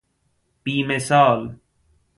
بیمثال 0.63 1.59